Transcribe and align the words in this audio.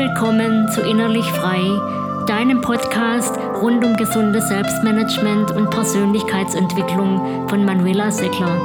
willkommen 0.00 0.66
zu 0.70 0.80
Innerlich 0.80 1.30
Frei, 1.30 1.60
deinem 2.26 2.62
Podcast 2.62 3.36
rund 3.60 3.84
um 3.84 3.94
gesundes 3.98 4.48
Selbstmanagement 4.48 5.50
und 5.50 5.68
Persönlichkeitsentwicklung 5.68 7.46
von 7.50 7.66
Manuela 7.66 8.10
Seckler. 8.10 8.58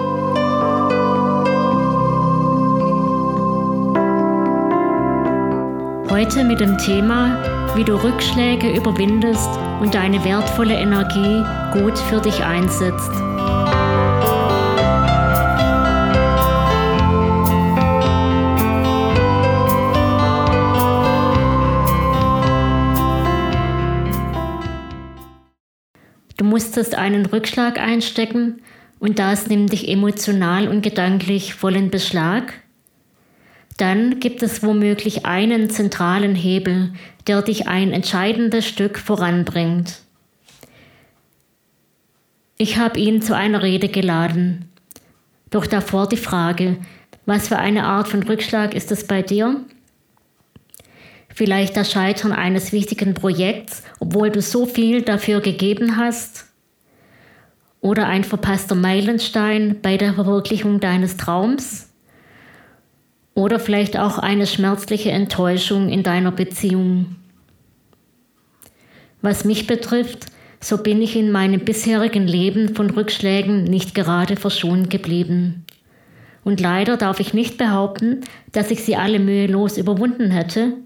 Heute 6.10 6.46
mit 6.46 6.62
dem 6.62 6.78
Thema, 6.78 7.76
wie 7.76 7.84
du 7.84 8.02
Rückschläge 8.02 8.74
überwindest 8.74 9.50
und 9.82 9.94
deine 9.94 10.24
wertvolle 10.24 10.76
Energie 10.76 11.44
gut 11.74 11.98
für 11.98 12.22
dich 12.22 12.46
einsetzt. 12.46 13.12
Musstest 26.56 26.96
einen 26.96 27.26
Rückschlag 27.26 27.78
einstecken 27.78 28.62
und 29.00 29.20
das 29.20 29.48
nimmt 29.48 29.74
dich 29.74 29.90
emotional 29.90 30.70
und 30.70 30.84
gedanklich 30.84 31.54
voll 31.54 31.76
in 31.76 31.92
Beschlag? 31.92 32.54
Dann 33.76 34.22
gibt 34.22 34.42
es 34.42 34.64
womöglich 34.64 35.26
einen 35.26 35.70
zentralen 35.70 36.34
Hebel, 36.34 36.94
der 37.28 37.42
dich 37.42 37.68
ein 37.68 37.92
entscheidendes 37.92 38.66
Stück 38.66 39.00
voranbringt. 39.00 40.00
Ich 42.56 42.78
habe 42.78 43.02
ihn 43.02 43.22
zu 43.22 43.36
einer 43.36 43.62
Rede 43.62 43.90
geladen. 43.90 44.70
Doch 45.50 45.66
davor 45.66 46.08
die 46.08 46.16
Frage, 46.16 46.78
was 47.26 47.50
für 47.50 47.58
eine 47.58 47.84
Art 47.84 48.08
von 48.08 48.24
Rückschlag 48.24 48.74
ist 48.74 48.94
es 48.94 49.06
bei 49.06 49.22
dir? 49.22 49.60
Vielleicht 51.36 51.76
das 51.76 51.92
Scheitern 51.92 52.32
eines 52.32 52.72
wichtigen 52.72 53.14
Projekts, 53.14 53.84
obwohl 54.00 54.30
du 54.30 54.42
so 54.42 54.66
viel 54.66 55.02
dafür 55.02 55.42
gegeben 55.42 55.98
hast? 55.98 56.46
Oder 57.82 58.08
ein 58.08 58.24
verpasster 58.24 58.74
Meilenstein 58.74 59.82
bei 59.82 59.98
der 59.98 60.14
Verwirklichung 60.14 60.80
deines 60.80 61.18
Traums? 61.18 61.90
Oder 63.34 63.60
vielleicht 63.60 64.00
auch 64.00 64.18
eine 64.18 64.48
schmerzliche 64.48 65.12
Enttäuschung 65.12 65.90
in 65.90 66.04
deiner 66.04 66.32
Beziehung? 66.32 67.18
Was 69.22 69.44
mich 69.44 69.68
betrifft, 69.68 70.28
so 70.62 70.78
bin 70.78 71.02
ich 71.02 71.18
in 71.18 71.34
meinem 71.34 71.66
bisherigen 71.66 72.28
Leben 72.28 72.76
von 72.76 72.90
Rückschlägen 72.90 73.66
nicht 73.66 73.94
gerade 73.94 74.38
verschont 74.38 74.90
geblieben. 74.90 75.66
Und 76.46 76.62
leider 76.62 76.96
darf 76.96 77.20
ich 77.20 77.34
nicht 77.34 77.58
behaupten, 77.58 78.22
dass 78.54 78.72
ich 78.72 78.86
sie 78.86 78.96
alle 78.96 79.20
mühelos 79.20 79.78
überwunden 79.78 80.32
hätte, 80.32 80.78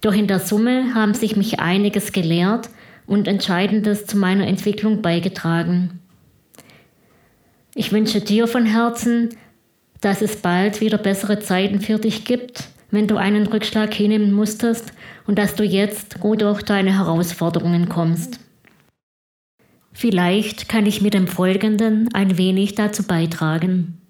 doch 0.00 0.14
in 0.14 0.26
der 0.26 0.38
Summe 0.38 0.94
haben 0.94 1.14
sich 1.14 1.36
mich 1.36 1.60
einiges 1.60 2.12
gelehrt 2.12 2.68
und 3.06 3.26
Entscheidendes 3.26 4.06
zu 4.06 4.16
meiner 4.16 4.46
Entwicklung 4.46 5.02
beigetragen. 5.02 6.00
Ich 7.74 7.92
wünsche 7.92 8.20
dir 8.20 8.46
von 8.46 8.66
Herzen, 8.66 9.30
dass 10.00 10.22
es 10.22 10.36
bald 10.36 10.80
wieder 10.80 10.98
bessere 10.98 11.40
Zeiten 11.40 11.80
für 11.80 11.98
dich 11.98 12.24
gibt, 12.24 12.68
wenn 12.90 13.06
du 13.06 13.16
einen 13.16 13.46
Rückschlag 13.46 13.92
hinnehmen 13.92 14.32
musstest 14.32 14.92
und 15.26 15.38
dass 15.38 15.54
du 15.54 15.64
jetzt 15.64 16.20
gut 16.20 16.42
durch 16.42 16.62
deine 16.62 16.96
Herausforderungen 16.96 17.88
kommst. 17.88 18.40
Vielleicht 19.92 20.68
kann 20.68 20.86
ich 20.86 21.02
mit 21.02 21.14
dem 21.14 21.26
Folgenden 21.26 22.08
ein 22.14 22.38
wenig 22.38 22.74
dazu 22.76 23.02
beitragen. 23.02 24.00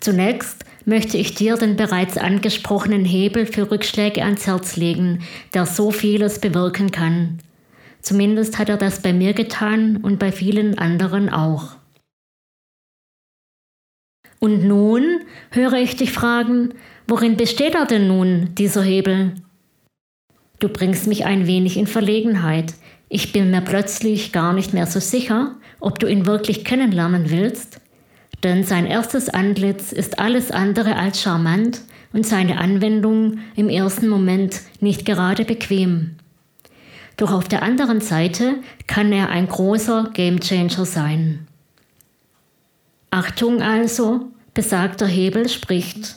Zunächst 0.00 0.64
möchte 0.84 1.16
ich 1.16 1.34
dir 1.34 1.56
den 1.56 1.76
bereits 1.76 2.16
angesprochenen 2.16 3.04
Hebel 3.04 3.46
für 3.46 3.70
Rückschläge 3.70 4.22
ans 4.22 4.46
Herz 4.46 4.76
legen, 4.76 5.22
der 5.54 5.66
so 5.66 5.90
vieles 5.90 6.40
bewirken 6.40 6.90
kann. 6.90 7.38
Zumindest 8.00 8.58
hat 8.58 8.68
er 8.68 8.76
das 8.76 9.02
bei 9.02 9.12
mir 9.12 9.34
getan 9.34 9.98
und 9.98 10.18
bei 10.18 10.32
vielen 10.32 10.78
anderen 10.78 11.28
auch. 11.28 11.76
Und 14.38 14.64
nun 14.64 15.20
höre 15.50 15.74
ich 15.74 15.96
dich 15.96 16.12
fragen, 16.12 16.74
worin 17.06 17.36
besteht 17.36 17.74
er 17.74 17.84
denn 17.84 18.08
nun, 18.08 18.54
dieser 18.56 18.82
Hebel? 18.82 19.34
Du 20.60 20.68
bringst 20.68 21.06
mich 21.06 21.26
ein 21.26 21.46
wenig 21.46 21.76
in 21.76 21.86
Verlegenheit. 21.86 22.72
Ich 23.10 23.32
bin 23.32 23.50
mir 23.50 23.60
plötzlich 23.60 24.32
gar 24.32 24.54
nicht 24.54 24.72
mehr 24.72 24.86
so 24.86 24.98
sicher, 24.98 25.56
ob 25.78 25.98
du 25.98 26.06
ihn 26.06 26.24
wirklich 26.24 26.64
kennenlernen 26.64 27.30
willst 27.30 27.79
denn 28.42 28.64
sein 28.64 28.86
erstes 28.86 29.28
Antlitz 29.28 29.92
ist 29.92 30.18
alles 30.18 30.50
andere 30.50 30.96
als 30.96 31.20
charmant 31.20 31.82
und 32.12 32.26
seine 32.26 32.58
Anwendung 32.58 33.38
im 33.56 33.68
ersten 33.68 34.08
Moment 34.08 34.60
nicht 34.80 35.04
gerade 35.04 35.44
bequem. 35.44 36.16
Doch 37.16 37.32
auf 37.32 37.48
der 37.48 37.62
anderen 37.62 38.00
Seite 38.00 38.56
kann 38.86 39.12
er 39.12 39.28
ein 39.28 39.46
großer 39.46 40.10
Gamechanger 40.14 40.86
sein. 40.86 41.46
Achtung 43.10 43.60
also, 43.60 44.30
besagter 44.54 45.06
Hebel 45.06 45.48
spricht. 45.48 46.16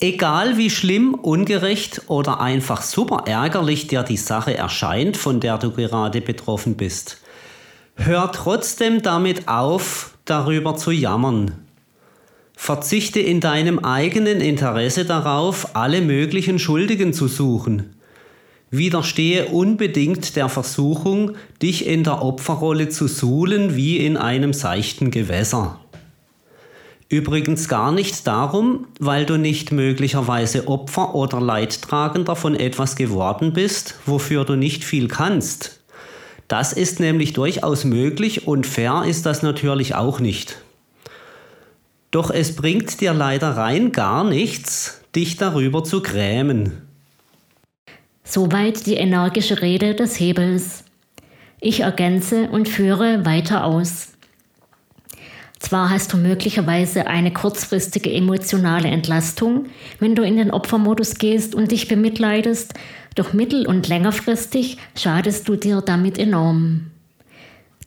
Egal 0.00 0.58
wie 0.58 0.70
schlimm, 0.70 1.14
ungerecht 1.14 2.02
oder 2.08 2.40
einfach 2.40 2.82
super 2.82 3.24
ärgerlich 3.26 3.86
dir 3.86 4.02
die 4.02 4.18
Sache 4.18 4.54
erscheint, 4.56 5.16
von 5.16 5.40
der 5.40 5.56
du 5.56 5.70
gerade 5.70 6.20
betroffen 6.20 6.76
bist, 6.76 7.23
Hör 7.96 8.32
trotzdem 8.32 9.02
damit 9.02 9.48
auf, 9.48 10.16
darüber 10.24 10.76
zu 10.76 10.90
jammern. 10.90 11.52
Verzichte 12.56 13.20
in 13.20 13.40
deinem 13.40 13.78
eigenen 13.80 14.40
Interesse 14.40 15.04
darauf, 15.04 15.74
alle 15.76 16.00
möglichen 16.00 16.58
Schuldigen 16.58 17.12
zu 17.12 17.28
suchen. 17.28 17.94
Widerstehe 18.70 19.46
unbedingt 19.46 20.36
der 20.36 20.48
Versuchung, 20.48 21.32
dich 21.62 21.86
in 21.86 22.02
der 22.02 22.22
Opferrolle 22.22 22.88
zu 22.88 23.06
suhlen 23.06 23.76
wie 23.76 23.98
in 23.98 24.16
einem 24.16 24.52
seichten 24.52 25.10
Gewässer. 25.10 25.78
Übrigens 27.08 27.68
gar 27.68 27.92
nicht 27.92 28.26
darum, 28.26 28.86
weil 28.98 29.26
du 29.26 29.36
nicht 29.36 29.70
möglicherweise 29.70 30.66
Opfer 30.66 31.14
oder 31.14 31.40
Leidtragender 31.40 32.34
von 32.34 32.56
etwas 32.56 32.96
geworden 32.96 33.52
bist, 33.52 33.94
wofür 34.06 34.44
du 34.44 34.56
nicht 34.56 34.84
viel 34.84 35.06
kannst, 35.06 35.83
das 36.48 36.72
ist 36.72 37.00
nämlich 37.00 37.32
durchaus 37.32 37.84
möglich 37.84 38.46
und 38.46 38.66
fair 38.66 39.04
ist 39.06 39.26
das 39.26 39.42
natürlich 39.42 39.94
auch 39.94 40.20
nicht. 40.20 40.58
Doch 42.10 42.30
es 42.30 42.54
bringt 42.54 43.00
dir 43.00 43.12
leider 43.12 43.56
rein 43.56 43.90
gar 43.90 44.24
nichts, 44.24 45.00
dich 45.16 45.36
darüber 45.36 45.82
zu 45.82 46.02
grämen. 46.02 46.82
Soweit 48.22 48.86
die 48.86 48.94
energische 48.94 49.60
Rede 49.60 49.94
des 49.94 50.18
Hebels. 50.20 50.84
Ich 51.60 51.80
ergänze 51.80 52.48
und 52.50 52.68
führe 52.68 53.24
weiter 53.24 53.64
aus. 53.64 54.08
Zwar 55.58 55.88
hast 55.88 56.12
du 56.12 56.18
möglicherweise 56.18 57.06
eine 57.06 57.32
kurzfristige 57.32 58.12
emotionale 58.12 58.88
Entlastung, 58.88 59.66
wenn 59.98 60.14
du 60.14 60.22
in 60.22 60.36
den 60.36 60.50
Opfermodus 60.50 61.14
gehst 61.14 61.54
und 61.54 61.72
dich 61.72 61.88
bemitleidest, 61.88 62.74
doch 63.14 63.32
mittel- 63.32 63.66
und 63.66 63.88
längerfristig 63.88 64.78
schadest 64.96 65.48
du 65.48 65.56
dir 65.56 65.80
damit 65.80 66.18
enorm. 66.18 66.90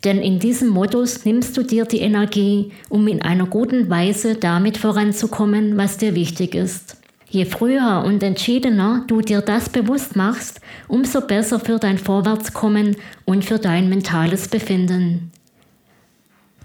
Denn 0.03 0.19
in 0.21 0.39
diesem 0.39 0.69
Modus 0.69 1.25
nimmst 1.25 1.57
du 1.57 1.63
dir 1.63 1.85
die 1.85 1.99
Energie, 1.99 2.71
um 2.89 3.07
in 3.07 3.21
einer 3.21 3.47
guten 3.47 3.89
Weise 3.89 4.35
damit 4.35 4.77
voranzukommen, 4.77 5.75
was 5.75 5.97
dir 5.97 6.15
wichtig 6.15 6.55
ist. 6.55 6.97
Je 7.29 7.45
früher 7.45 8.03
und 8.05 8.23
entschiedener 8.23 9.03
du 9.07 9.21
dir 9.21 9.41
das 9.41 9.69
bewusst 9.69 10.15
machst, 10.15 10.61
umso 10.87 11.21
besser 11.21 11.59
für 11.59 11.77
dein 11.77 11.97
Vorwärtskommen 11.97 12.95
und 13.25 13.43
für 13.43 13.59
dein 13.59 13.89
mentales 13.89 14.47
Befinden. 14.47 15.31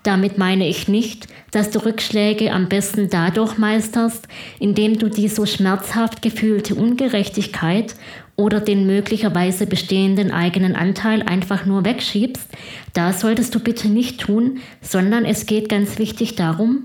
Damit 0.04 0.36
meine 0.36 0.68
ich 0.68 0.88
nicht, 0.88 1.28
dass 1.52 1.70
du 1.70 1.84
Rückschläge 1.84 2.52
am 2.52 2.68
besten 2.68 3.08
dadurch 3.08 3.56
meisterst, 3.56 4.26
indem 4.58 4.98
du 4.98 5.08
die 5.08 5.28
so 5.28 5.46
schmerzhaft 5.46 6.22
gefühlte 6.22 6.74
Ungerechtigkeit 6.74 7.94
oder 8.36 8.60
den 8.60 8.86
möglicherweise 8.86 9.66
bestehenden 9.66 10.30
eigenen 10.30 10.74
Anteil 10.74 11.22
einfach 11.22 11.66
nur 11.66 11.84
wegschiebst. 11.84 12.48
Das 12.92 13.20
solltest 13.20 13.54
du 13.54 13.60
bitte 13.60 13.88
nicht 13.88 14.20
tun, 14.20 14.60
sondern 14.80 15.24
es 15.24 15.46
geht 15.46 15.68
ganz 15.68 15.98
wichtig 15.98 16.34
darum, 16.34 16.84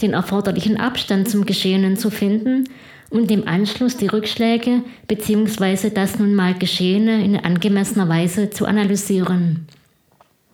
den 0.00 0.14
erforderlichen 0.14 0.78
Abstand 0.78 1.28
zum 1.28 1.44
Geschehenen 1.44 1.96
zu 1.96 2.10
finden 2.10 2.64
und 3.10 3.30
im 3.30 3.46
Anschluss 3.46 3.96
die 3.96 4.06
Rückschläge 4.06 4.82
bzw. 5.08 5.90
das 5.90 6.18
nun 6.18 6.34
mal 6.34 6.54
Geschehene 6.54 7.22
in 7.24 7.36
angemessener 7.36 8.08
Weise 8.08 8.50
zu 8.50 8.66
analysieren. 8.66 9.66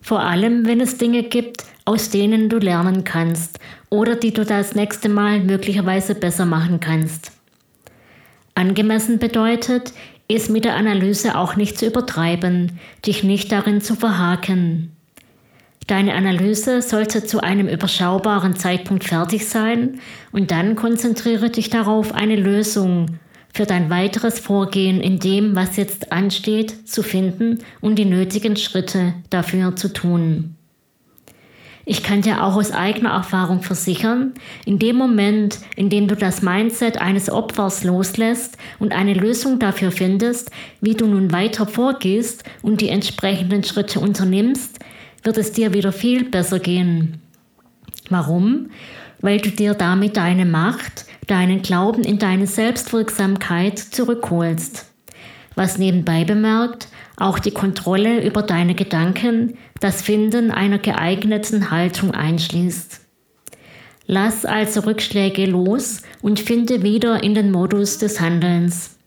Vor 0.01 0.21
allem, 0.21 0.65
wenn 0.65 0.81
es 0.81 0.97
Dinge 0.97 1.23
gibt, 1.23 1.63
aus 1.85 2.09
denen 2.09 2.49
du 2.49 2.57
lernen 2.57 3.03
kannst 3.03 3.59
oder 3.89 4.15
die 4.15 4.33
du 4.33 4.43
das 4.43 4.75
nächste 4.75 5.09
Mal 5.09 5.39
möglicherweise 5.39 6.15
besser 6.15 6.45
machen 6.45 6.79
kannst. 6.79 7.31
Angemessen 8.55 9.19
bedeutet, 9.19 9.93
es 10.27 10.49
mit 10.49 10.65
der 10.65 10.75
Analyse 10.75 11.37
auch 11.37 11.55
nicht 11.55 11.77
zu 11.77 11.85
übertreiben, 11.85 12.79
dich 13.05 13.23
nicht 13.23 13.51
darin 13.51 13.81
zu 13.81 13.95
verhaken. 13.95 14.91
Deine 15.87 16.15
Analyse 16.15 16.81
sollte 16.81 17.23
zu 17.23 17.41
einem 17.41 17.69
überschaubaren 17.69 18.57
Zeitpunkt 18.57 19.05
fertig 19.05 19.47
sein 19.47 20.01
und 20.33 20.51
dann 20.51 20.75
konzentriere 20.75 21.49
dich 21.49 21.69
darauf, 21.69 22.13
eine 22.13 22.35
Lösung 22.35 23.19
für 23.53 23.65
dein 23.65 23.89
weiteres 23.89 24.39
Vorgehen 24.39 24.99
in 24.99 25.19
dem, 25.19 25.55
was 25.55 25.77
jetzt 25.77 26.11
ansteht, 26.11 26.89
zu 26.89 27.03
finden 27.03 27.59
und 27.79 27.95
die 27.95 28.05
nötigen 28.05 28.57
Schritte 28.57 29.13
dafür 29.29 29.77
zu 29.77 29.93
tun. 29.93 30.56
Ich 31.89 32.03
kann 32.03 32.21
dir 32.21 32.43
auch 32.43 32.57
aus 32.57 32.73
eigener 32.73 33.11
Erfahrung 33.11 33.63
versichern, 33.63 34.33
in 34.65 34.77
dem 34.77 34.97
Moment, 34.97 35.59
in 35.77 35.89
dem 35.89 36.09
du 36.09 36.17
das 36.17 36.41
Mindset 36.41 36.99
eines 36.99 37.29
Opfers 37.29 37.85
loslässt 37.85 38.57
und 38.77 38.91
eine 38.91 39.13
Lösung 39.13 39.57
dafür 39.57 39.93
findest, 39.93 40.51
wie 40.81 40.95
du 40.95 41.07
nun 41.07 41.31
weiter 41.31 41.65
vorgehst 41.65 42.43
und 42.61 42.81
die 42.81 42.89
entsprechenden 42.89 43.63
Schritte 43.63 44.01
unternimmst, 44.01 44.79
wird 45.23 45.37
es 45.37 45.53
dir 45.53 45.73
wieder 45.73 45.93
viel 45.93 46.25
besser 46.25 46.59
gehen. 46.59 47.21
Warum? 48.09 48.69
Weil 49.21 49.39
du 49.39 49.49
dir 49.49 49.73
damit 49.73 50.17
deine 50.17 50.45
Macht, 50.45 51.05
deinen 51.27 51.61
Glauben 51.61 52.03
in 52.03 52.19
deine 52.19 52.47
Selbstwirksamkeit 52.47 53.79
zurückholst. 53.79 54.91
Was 55.55 55.77
nebenbei 55.77 56.25
bemerkt, 56.25 56.89
auch 57.17 57.39
die 57.39 57.51
Kontrolle 57.51 58.23
über 58.23 58.43
deine 58.43 58.75
Gedanken, 58.75 59.57
das 59.79 60.01
Finden 60.01 60.51
einer 60.51 60.77
geeigneten 60.77 61.71
Haltung 61.71 62.11
einschließt. 62.11 63.01
Lass 64.05 64.45
also 64.45 64.81
Rückschläge 64.81 65.45
los 65.47 66.03
und 66.21 66.39
finde 66.39 66.83
wieder 66.83 67.23
in 67.23 67.33
den 67.33 67.51
Modus 67.51 67.97
des 67.97 68.21
Handelns. 68.21 68.97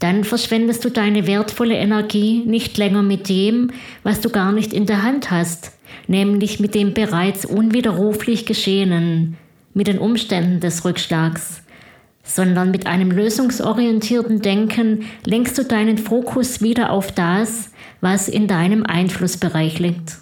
Dann 0.00 0.24
verschwendest 0.24 0.84
du 0.84 0.90
deine 0.90 1.26
wertvolle 1.28 1.76
Energie 1.76 2.42
nicht 2.44 2.76
länger 2.76 3.02
mit 3.02 3.28
dem, 3.28 3.70
was 4.02 4.20
du 4.20 4.30
gar 4.30 4.50
nicht 4.50 4.72
in 4.72 4.86
der 4.86 5.02
Hand 5.02 5.30
hast, 5.30 5.72
nämlich 6.08 6.58
mit 6.58 6.74
dem 6.74 6.94
bereits 6.94 7.44
unwiderruflich 7.44 8.46
Geschehenen, 8.46 9.36
mit 9.74 9.86
den 9.86 9.98
Umständen 9.98 10.58
des 10.58 10.84
Rückschlags 10.84 11.63
sondern 12.24 12.70
mit 12.70 12.86
einem 12.86 13.10
lösungsorientierten 13.10 14.40
Denken 14.40 15.04
lenkst 15.24 15.56
du 15.58 15.64
deinen 15.64 15.98
Fokus 15.98 16.62
wieder 16.62 16.90
auf 16.90 17.12
das, 17.12 17.70
was 18.00 18.28
in 18.28 18.48
deinem 18.48 18.82
Einflussbereich 18.84 19.78
liegt. 19.78 20.16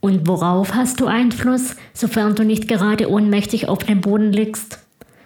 Und 0.00 0.28
worauf 0.28 0.74
hast 0.74 1.00
du 1.00 1.06
Einfluss, 1.06 1.74
sofern 1.92 2.34
du 2.34 2.44
nicht 2.44 2.68
gerade 2.68 3.10
ohnmächtig 3.10 3.68
auf 3.68 3.78
dem 3.78 4.02
Boden 4.02 4.32
liegst? 4.32 4.78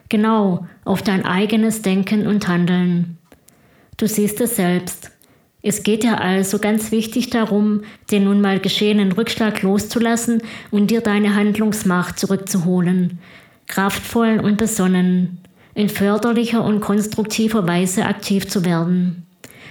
Genau, 0.08 0.66
auf 0.84 1.02
dein 1.02 1.24
eigenes 1.24 1.82
Denken 1.82 2.26
und 2.26 2.48
Handeln. 2.48 3.18
Du 3.96 4.06
siehst 4.06 4.40
es 4.40 4.56
selbst. 4.56 5.10
Es 5.62 5.82
geht 5.82 6.04
ja 6.04 6.14
also 6.14 6.58
ganz 6.58 6.90
wichtig 6.90 7.28
darum, 7.28 7.82
den 8.10 8.24
nun 8.24 8.40
mal 8.40 8.60
geschehenen 8.60 9.12
Rückschlag 9.12 9.60
loszulassen 9.60 10.42
und 10.70 10.90
dir 10.90 11.02
deine 11.02 11.34
Handlungsmacht 11.34 12.18
zurückzuholen. 12.18 13.18
Kraftvoll 13.66 14.40
und 14.40 14.56
besonnen 14.56 15.38
in 15.74 15.88
förderlicher 15.88 16.64
und 16.64 16.80
konstruktiver 16.80 17.66
Weise 17.66 18.06
aktiv 18.06 18.48
zu 18.48 18.64
werden, 18.64 19.26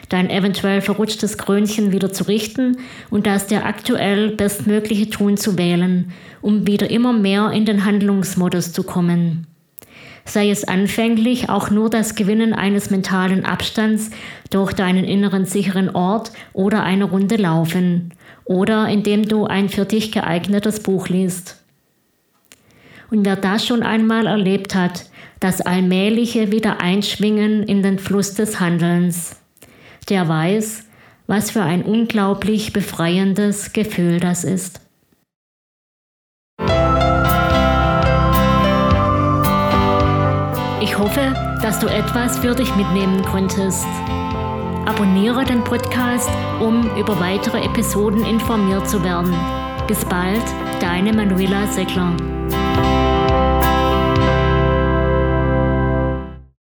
dein 0.09 0.29
eventuell 0.29 0.81
verrutschtes 0.81 1.37
Krönchen 1.37 1.91
wieder 1.91 2.11
zu 2.11 2.27
richten 2.27 2.77
und 3.09 3.27
das 3.27 3.47
dir 3.47 3.65
aktuell 3.65 4.35
bestmögliche 4.35 5.09
Tun 5.09 5.37
zu 5.37 5.57
wählen, 5.57 6.11
um 6.41 6.65
wieder 6.65 6.89
immer 6.89 7.13
mehr 7.13 7.51
in 7.51 7.65
den 7.65 7.85
Handlungsmodus 7.85 8.71
zu 8.71 8.83
kommen. 8.83 9.47
Sei 10.25 10.51
es 10.51 10.63
anfänglich 10.63 11.49
auch 11.49 11.71
nur 11.71 11.89
das 11.89 12.13
Gewinnen 12.13 12.53
eines 12.53 12.91
mentalen 12.91 13.45
Abstands 13.45 14.11
durch 14.51 14.73
deinen 14.73 15.05
inneren 15.05 15.45
sicheren 15.45 15.89
Ort 15.89 16.31
oder 16.53 16.83
eine 16.83 17.05
Runde 17.05 17.35
laufen 17.35 18.13
oder 18.45 18.87
indem 18.89 19.27
du 19.27 19.45
ein 19.45 19.69
für 19.69 19.85
dich 19.85 20.11
geeignetes 20.11 20.81
Buch 20.81 21.07
liest. 21.07 21.63
Und 23.09 23.25
wer 23.25 23.35
das 23.35 23.65
schon 23.65 23.81
einmal 23.81 24.27
erlebt 24.27 24.75
hat, 24.75 25.05
das 25.39 25.61
allmähliche 25.61 26.51
Wiedereinschwingen 26.51 27.63
in 27.63 27.81
den 27.81 27.99
Fluss 27.99 28.33
des 28.33 28.59
Handelns. 28.59 29.37
Der 30.09 30.27
weiß, 30.27 30.83
was 31.27 31.51
für 31.51 31.61
ein 31.61 31.83
unglaublich 31.83 32.73
befreiendes 32.73 33.71
Gefühl 33.73 34.19
das 34.19 34.43
ist. 34.43 34.81
Ich 40.81 40.97
hoffe, 40.97 41.33
dass 41.61 41.79
du 41.79 41.87
etwas 41.87 42.39
für 42.39 42.55
dich 42.55 42.75
mitnehmen 42.75 43.21
konntest. 43.23 43.85
Abonniere 44.85 45.45
den 45.45 45.63
Podcast, 45.63 46.29
um 46.59 46.89
über 46.97 47.19
weitere 47.19 47.63
Episoden 47.63 48.25
informiert 48.25 48.89
zu 48.89 49.03
werden. 49.03 49.33
Bis 49.87 50.03
bald, 50.05 50.43
deine 50.81 51.13
Manuela 51.13 51.67
Seckler. 51.67 52.38